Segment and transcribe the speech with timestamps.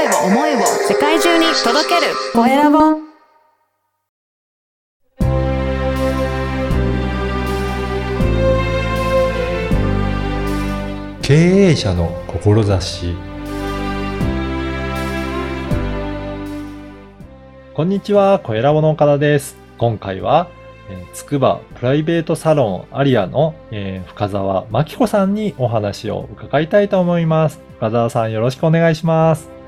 [0.00, 2.78] 声を思いを世界中に届けるコエラボ
[11.20, 13.14] 経営者の志
[17.74, 19.56] こんにちは、小ラボの岡田です。
[19.76, 20.48] 今回は、
[20.88, 27.60] えー、つくばプライベートサロンアリアの、えー深澤真紀子さんにお話を伺いたいと思います。
[27.76, 29.59] 深澤さんよろしくお願いします。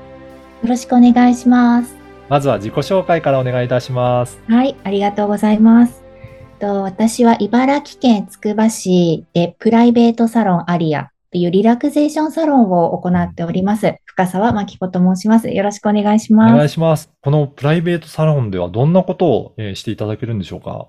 [0.63, 1.93] よろしくお願いします。
[2.29, 4.39] まずは自己紹介からお願いいたします。
[4.47, 6.01] はい、ありがとうございます。
[6.59, 13.95] と私は茨城県つくば市でプライベートサロンアリアというリラクゼーションサロンを行っております。
[14.05, 15.49] 深澤真紀子と申します。
[15.49, 16.65] よろしくお願いしお願ます。
[16.67, 17.11] いします。
[17.21, 20.87] このプライベートサロンではどんなことを、えーしていただけるんでしょうか？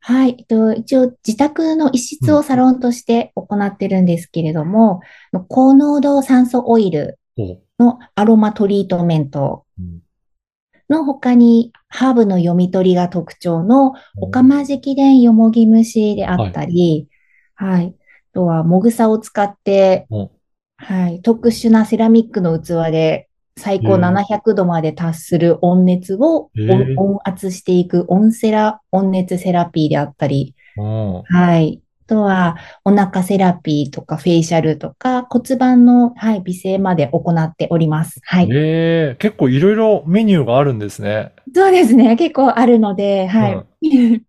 [0.00, 5.00] はい、えっと、一応自宅の一室をサロンとして行ってるんですけれども、
[5.48, 7.23] 高濃度酸素オイルお
[7.78, 9.64] のアロマトリートメント。
[9.78, 10.00] うん。
[10.90, 17.08] の他にハーブの読み取りが特徴のオカマジキ伝よもぎ虫であったり、
[17.54, 17.96] はい。
[17.98, 20.30] あとは、もぐさを使って、お
[20.76, 21.22] はい。
[21.22, 31.22] 特殊なセラミックの器で、最高へー700度まで達する温熱を温温圧していく温セラ、温熱セラピーであったり、うん。
[31.22, 31.83] はい。
[32.06, 38.20] あとは、お腹セラピーとかフェイシャルとか骨盤の、はい、美声まで行っております。
[38.24, 38.48] はい。
[38.52, 41.32] えー、結構いろいろメニューがあるんですね。
[41.54, 42.16] そうですね。
[42.16, 44.20] 結構あるので、はい。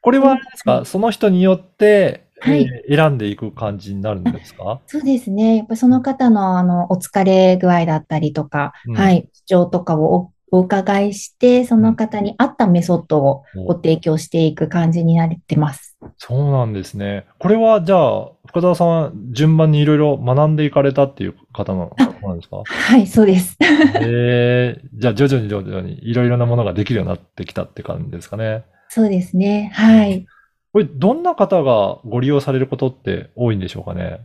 [0.00, 4.80] これはあれですか、その人によって、はいえー選んでいく感じになるんですか？
[4.86, 5.56] そうですね。
[5.56, 15.96] やっぱりその方の、あの、お疲れ具合だったりとか、うんはい、主張とかをおお伺いして、その方に合ったメソッドをうんご提供していく感じになってます。
[16.18, 17.26] そうなんですね。
[17.38, 21.88] これはじゃあ、深澤さんは順番にいろいろ学んでいかれたっていう方な
[22.22, 22.62] なんですか？
[22.64, 23.56] はい、そうです。
[23.60, 28.64] えー、じゃあ徐々に徐々にいろいろなものができるようになってきたって感じですかね。
[28.88, 29.72] そうですね。
[29.74, 30.26] はい。
[30.72, 34.20] これ、どんな方がご利用されることって多いんでしょうかね？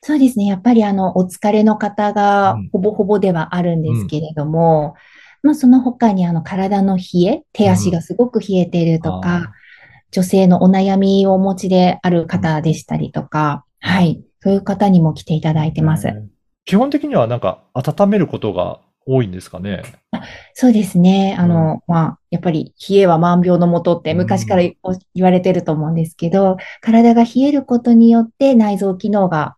[0.00, 0.46] そうですね。
[0.46, 4.94] やっぱりあの、お疲れの方がうんほぼほぼではあるんですけれども、
[5.42, 9.52] まあその他にあの、体の冷え、手足がすごく冷えているとあか、
[10.10, 14.22] 女性のお悩みをお持ちである方でしたりとか、はい。
[14.40, 16.08] そういう方にも来ていただいてます。
[16.08, 16.28] うん
[16.64, 19.82] 基本的にはなんか温めることが多いんですかね？
[20.54, 21.34] そうですね。
[21.36, 24.76] あの、まあ、やっぱり冷えは万病のもとって昔から言
[25.12, 29.56] 言われてると思うんですけど、体が冷えることによって内臓機能がはあ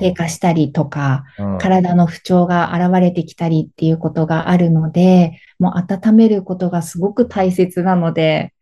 [0.00, 8.52] 低下したりとか、うん体の不調が現れてきたりっていうことがあるので、もう温めることがすごく大切なので、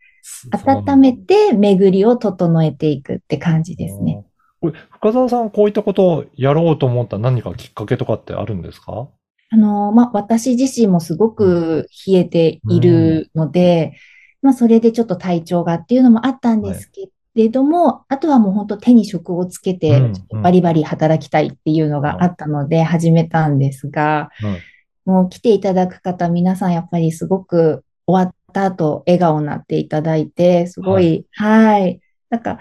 [0.53, 4.25] 温めて巡りを整えていくって感じですね。。
[4.61, 9.09] これ、深澤さん、こういったことをやろうと思った何かきっかけとかってあるんですか？
[9.51, 13.95] あの、まあ、私自身もすごく冷えているので、
[14.41, 24.59] まあ、それでちょっと体調がっていうのもあったんですけれども、あとはもう本当手に職をつけてうん、バリバリ働きたいっていうのがあったので始めたんですが、うん
[25.05, 32.01] もう来ていただく方、皆さんやっぱりすごく終わった後、笑顔になっていただいて、すごい、はい、
[32.31, 32.59] なんか、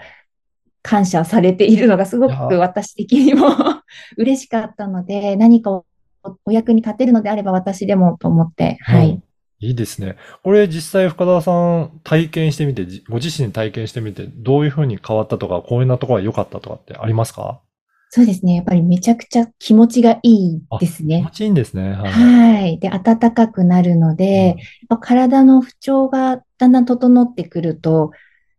[0.82, 3.46] 感謝されているのがすごく私的にも
[4.18, 5.84] 嬉しかったので、何かお
[6.44, 9.22] お役に立てるのであれば私でもと思って、はい。
[9.62, 10.16] うんいいですね。
[10.42, 17.60] これ実際深澤さん体験してみて、じご自身体験してみて、どういうふうに変わったとか、こういうなところが良かったとかってありますか？
[18.10, 18.56] そうですね。
[18.56, 21.30] やっぱりめちゃくちゃ気持ちがいいです気持ね。
[21.32, 21.92] ちいいんですね。
[21.92, 22.12] はい。
[22.12, 22.78] はい。
[22.78, 24.56] で、暖かくなるので、
[25.00, 28.10] 体の不調がだんだん整ってくると、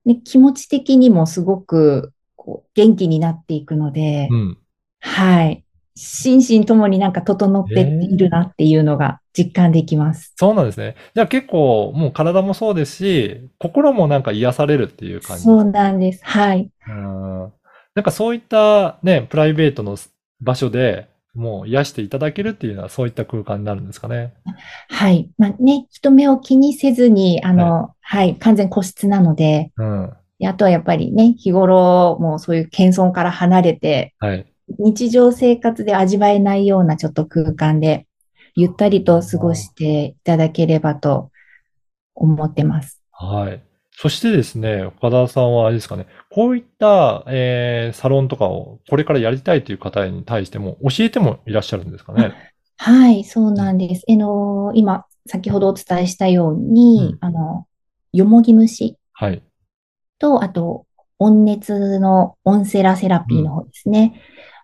[0.06, 4.58] ね、気持ち的にもすごくこう元気になっていくので、うん。
[5.02, 5.63] はい。
[5.96, 10.34] 心身ともになんか整っているなっていうのが実感できます。
[10.38, 10.96] そうなんですね。
[11.14, 15.44] じゃあ結構もう体もそうですし、心もなんか癒されるっていう感じ。
[15.44, 16.22] そうなんです。
[16.24, 16.70] はい。
[16.88, 17.54] うん
[17.96, 19.98] なんかそういったね、プライベートの
[20.42, 24.34] 場所でもう癒していただけるっていうのはそういった空間になるんですかね？
[24.90, 25.30] はい。
[25.38, 30.14] まあね、人目を気にせずに、あの、はい、完全個室なので、うん。
[30.40, 34.46] であとはやっぱりね、日頃もうそういう謙遜から離れて、はい。
[34.80, 38.08] 日常生活で味わえないようなちょっと空間で、
[38.56, 41.32] ゆったりと過ごしていただければと
[42.14, 43.02] 思ってます。
[43.12, 43.64] はい。
[43.92, 52.34] そしてですね、岡田さんはあれですかね、こういった、えーサロンとかをこれからやりたいという方に対しても教えてもいらっしゃるんですかね。
[52.78, 54.04] はい、そうなんです。
[54.10, 57.66] あの、今、先ほどお伝えしたように、あの、
[58.12, 59.42] よもぎ虫はい。
[60.20, 60.86] と、あと、
[61.20, 64.20] 温熱のオンセラセラピーの方ですね。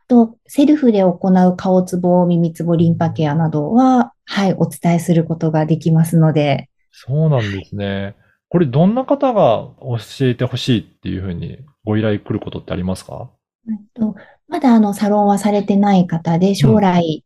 [0.10, 8.16] と、セルフで行う顔つぼ、耳つぼ、リンパケアなどは、はい、お伝えすることができますので、そうなんですね。
[8.50, 13.30] これどんな方が教えてほしいっていうふうにご依頼来ることってありますか？
[13.68, 14.16] うんと
[14.48, 17.24] まだあの、サロンはされてない方で、将来、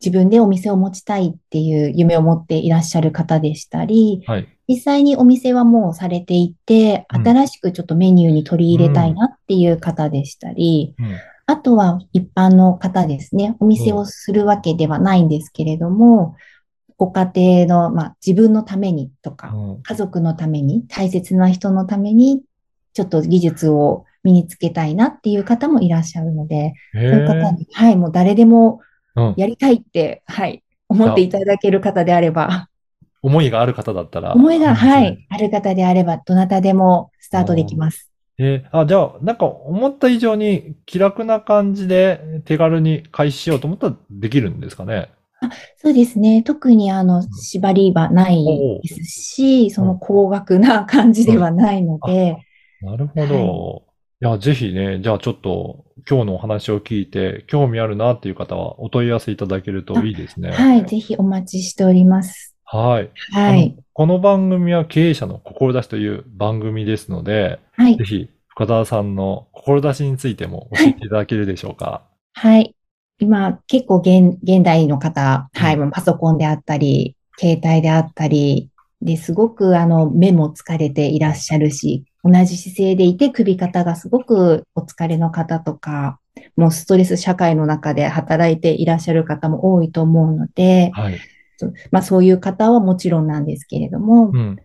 [0.00, 4.48] 自分でお店を持ちたいっていう夢を持っていらっしゃる方でしたり、はい。
[4.66, 11.06] 実際にお店はもうされていて、うん新しくちょっとメニューに取り入れたいなっていう方でしたり、うん。
[11.52, 13.56] あとは一般の方ですね。
[13.60, 16.34] お店をするわけではないんですけれども、
[16.96, 22.42] ご家庭の、まあ、自分のためにとか、うん家族のために、大切な人のために、
[22.94, 27.52] ちょっと技術を身につけたいなっていう方もいらっしゃるので、へそういう方え。
[27.52, 28.80] に、はい、もう誰でも
[29.14, 29.34] うん。
[29.36, 32.68] やりたいって、はい、思っていただける方であれば、
[33.20, 34.34] 思いがある方だったら。
[34.34, 38.11] 思いが、はい、ある方であれば、どなたでもスタートできます。
[38.38, 45.10] えーあ、じゃあ、なんか思った以上に気楽な感じで手軽に開始しようと思ったらできるんですかね？
[45.76, 46.42] そうですね。
[46.42, 48.44] 特にあの、縛りはない
[48.82, 52.36] ですし、その高額な感じではないので、
[52.80, 53.82] なるほど。
[54.20, 60.50] いや、ぜひね、じゃあちょっと今日のお話を聞いて興味あるなっていう方はお問い合わせいただけるといいですね。
[60.50, 62.51] はい、ぜひお待ちしております。
[62.74, 63.10] はい。
[63.32, 63.76] はい。
[63.92, 68.04] この番組は経営者の志という番組ですので、はいぜ。
[68.04, 72.00] ひ深澤さんの志についても教えていただけるでしょうか？
[72.32, 72.74] はい。
[73.18, 78.70] 今、結構現、現代の方、はい、うんパソコンであったり、携帯であったり、
[79.02, 86.20] で、すごくあの、目も疲れていらっしゃるし、同じ姿勢でいて首肩がすごくお疲れの方とか、
[86.56, 91.18] もうストレス社会の中で働いていらっしゃる方も多いと思うので、はい。
[91.66, 94.58] そうまあそういう方はもちろんなんですけれども、うん。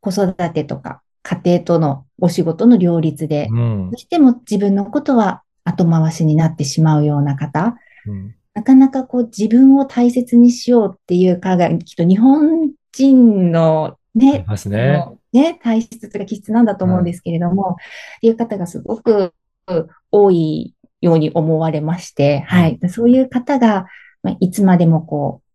[0.00, 3.98] 子育てとか家庭とのお仕事の両立で、うんどう。
[3.98, 7.76] しても自分のことは後回しになってしまうような方、
[8.06, 15.06] うんなかなかこう自分を大切にしようっていう考え、きっと日本人のね、ね。
[15.32, 17.76] ね、体質とか気質なんだと思うんですけれども、
[18.16, 19.32] っていう方がすごく
[20.10, 22.80] 多いように思われまして、はい。
[22.88, 23.86] そういう方が、
[24.24, 25.47] まあ、いつまでもこう、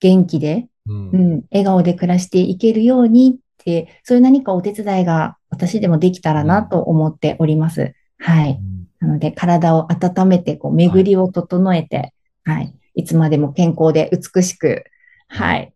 [0.00, 7.94] 元気で、うんうん、笑顔で暮らしていけるようにって、そういう何かお手伝いが私でもできたらなと思っております。
[8.18, 8.60] はい。
[9.00, 12.12] なので、体を温めて、こう、巡りを整えて、
[12.44, 12.74] はい。
[12.94, 14.84] いつまでも健康で美しく、
[15.28, 15.72] はい。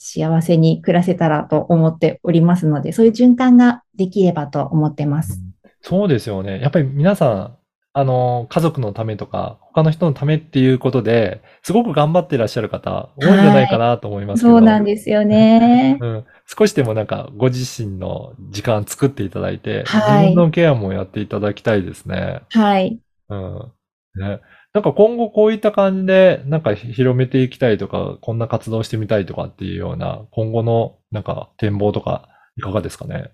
[0.00, 5.40] 幸せに暮らせたらと思っておりますので、そういう循環ができればと思ってます。
[5.82, 6.60] そうですよね。
[6.60, 7.57] やっぱり皆さん、
[7.98, 14.52] あの、家族のためとか、他の人のためっていうことで、すごく頑張っていらっしゃる方、多いんじゃないかなと思いますけど。
[14.52, 15.98] そうなんですよね。
[16.00, 22.42] うん、少しでもなんかご自身の時間作っていただいて、はい自分のケアもやっていただきたいですね。
[22.50, 23.00] はい。
[23.30, 23.72] うん。
[24.14, 24.40] ね。
[24.74, 33.32] なんか今後こういった感じで、なんか広めていきたいとか、こんな活動してみたいとかっていうような、今後のなんか展望とか、いかがですかね？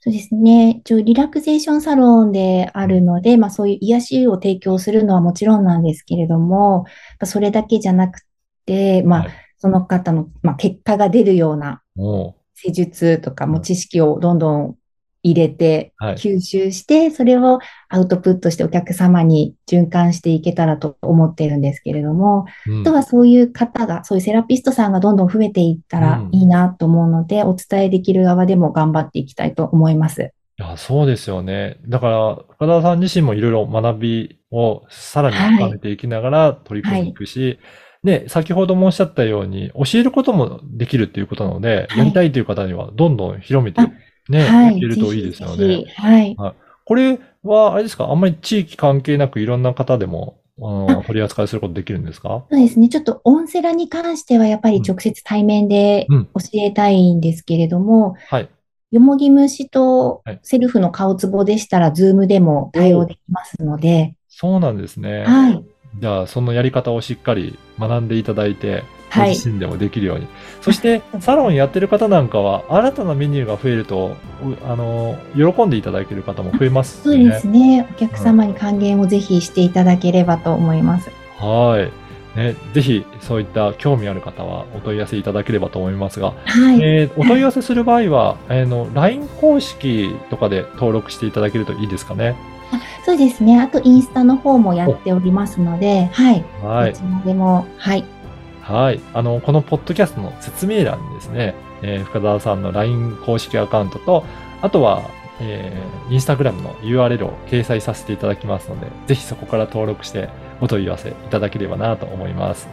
[0.00, 0.80] そうですね。
[0.80, 6.84] 一応、リラクゼーションサロンであるので、まあそういう癒しを提供するのはもちろんなんですけれども、
[7.24, 8.20] それだけじゃなく
[8.66, 14.76] て、まあはい、その方の、まあ、結果が出るようなも施術とかも知識をどんどん
[15.24, 16.14] 入れて、はい。
[16.16, 22.80] 吸収して、それをアウトプットしてお客様に循環していけたらと思っているんですけれども、う、うん。
[22.82, 30.32] あとはそういう方が、そういうセラピストさんがどんどん増えていったらいいなと思うので、お伝えできる側でも頑張っていきたいと思います。
[30.56, 31.78] いや、そうですよね。
[31.88, 37.58] だから、深田さん自身もいろいろ学びをさらに深めていきながら取り組んでいくし、
[38.04, 41.98] ね、先ほどもおっしゃったように、教えることもできるっていうことなので、はい。
[41.98, 43.90] やりたいという方にはどんどん広めてあ
[44.28, 44.80] ね、はいい。
[44.80, 45.94] けるといいですよぜね。
[45.96, 46.36] はい。
[46.84, 48.10] これは、あれですか？
[48.10, 52.44] あんまり地域関係なくいろんな方でも、あの取り扱いすることできるんですか？
[52.50, 52.88] そうですね。
[52.88, 58.48] ちょっとオンセラに関してはやっぱり直接対面でうん教えたいんですけれども、はい。
[58.90, 65.24] よもぎ蒸しとはいセルフの顔ツボでしたら、ズームでも対応できますので、そうなんですね。
[65.24, 65.64] はい。
[66.00, 68.82] じゃあ、そのやり方をしっかり学んでいただいて、
[69.14, 69.30] ごはい。
[69.30, 70.26] 自身でもできるように。
[70.60, 77.24] そして、サロンやってる方なんかは、新たなメニューが増えると、うあの、喜んでいただける方も増えますそうね。
[77.24, 77.86] ですね。
[77.90, 81.10] お客様に還元をぜひしていただければと思います。
[81.38, 82.04] はい。
[82.38, 86.80] ね、ぜひ、そういった興味ある方はお問い合わせいただければと思いますが、はい。
[86.82, 92.34] えーお問い合わせする場合は、あの、LINE 公式とかで登録していただけるといいですかね。
[93.04, 93.60] そうですね。
[93.60, 96.44] あと、インスタの方もやっておりますので、はい。
[96.62, 97.02] はいどち。
[97.02, 98.04] らでも、はい。
[98.64, 99.00] はい。
[99.12, 104.24] あの、このポッドキャストの説明欄にですね、えー深澤さんの LINE 公式アカウントと、
[104.62, 105.02] あとは、
[105.40, 110.30] えー、インスタグラムの URL を掲載させていただきますので、ぜひそこから登録して
[110.60, 112.68] お問い合わせいただければなと思います。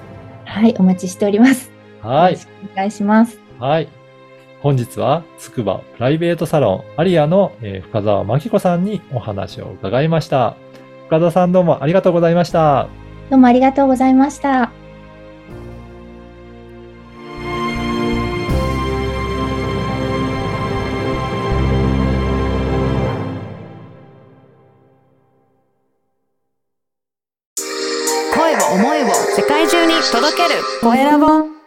[0.46, 1.72] はい、お待ちしております。
[2.02, 2.42] はいよろ。
[2.42, 3.40] しくお願いします。
[3.60, 3.90] はい。
[4.62, 10.56] 本日は、つくばプライベートサロンアリアの、えー深澤真紀子さんにお話を伺いました。
[11.08, 12.88] 深澤さんどうもありがとうございました。
[13.30, 14.72] どうもありがとうございました。
[30.12, 30.62] 届ける。
[30.82, 31.61] コエラボ。